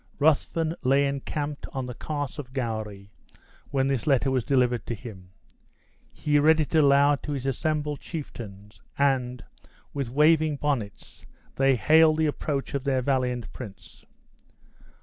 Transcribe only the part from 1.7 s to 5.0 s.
on the Carse of Gowrie when this letter was delivered to